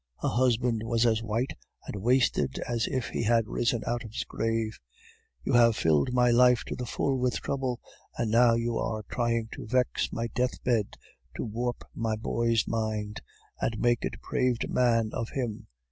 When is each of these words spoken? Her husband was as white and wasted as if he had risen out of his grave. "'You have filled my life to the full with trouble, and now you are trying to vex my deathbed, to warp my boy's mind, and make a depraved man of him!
Her 0.23 0.29
husband 0.29 0.81
was 0.83 1.05
as 1.05 1.21
white 1.21 1.53
and 1.85 1.97
wasted 2.01 2.57
as 2.67 2.87
if 2.87 3.09
he 3.09 3.21
had 3.21 3.47
risen 3.47 3.83
out 3.85 4.03
of 4.03 4.11
his 4.13 4.23
grave. 4.23 4.79
"'You 5.43 5.53
have 5.53 5.75
filled 5.75 6.11
my 6.11 6.31
life 6.31 6.63
to 6.63 6.75
the 6.75 6.87
full 6.87 7.19
with 7.19 7.35
trouble, 7.39 7.79
and 8.17 8.31
now 8.31 8.55
you 8.55 8.79
are 8.79 9.03
trying 9.03 9.49
to 9.51 9.67
vex 9.67 10.11
my 10.11 10.25
deathbed, 10.33 10.97
to 11.35 11.43
warp 11.45 11.83
my 11.93 12.15
boy's 12.15 12.67
mind, 12.67 13.21
and 13.61 13.77
make 13.77 14.03
a 14.03 14.09
depraved 14.09 14.67
man 14.71 15.11
of 15.13 15.29
him! 15.33 15.67